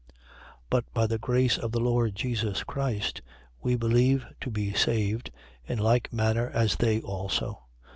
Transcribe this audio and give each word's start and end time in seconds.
15:11. 0.01 0.09
But 0.71 0.93
by 0.95 1.05
the 1.05 1.19
grace 1.19 1.59
of 1.59 1.71
the 1.71 1.79
Lord 1.79 2.15
Jesus 2.15 2.63
Christ, 2.63 3.21
we 3.61 3.75
believe 3.75 4.25
to 4.41 4.49
be 4.49 4.73
saved, 4.73 5.29
in 5.67 5.77
like 5.77 6.11
manner 6.11 6.49
as 6.49 6.77
they 6.77 6.99
also. 7.01 7.59